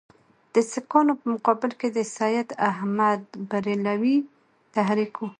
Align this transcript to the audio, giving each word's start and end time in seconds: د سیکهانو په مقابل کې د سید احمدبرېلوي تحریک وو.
د 0.53 0.55
سیکهانو 0.71 1.13
په 1.19 1.25
مقابل 1.33 1.71
کې 1.79 1.87
د 1.91 1.99
سید 2.17 2.47
احمدبرېلوي 2.69 4.17
تحریک 4.75 5.13
وو. 5.17 5.27